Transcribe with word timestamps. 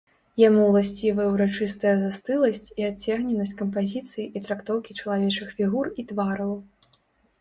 Яму 0.41 0.61
ўласцівая 0.69 1.25
ўрачыстая 1.33 1.91
застыласць 1.99 2.63
і 2.83 2.87
адцягненасць 2.91 3.55
кампазіцыі 3.61 4.25
і 4.25 4.37
трактоўкі 4.49 4.91
чалавечых 4.99 5.47
фігур 5.59 5.85
і 6.03 6.11
твараў. 6.15 6.51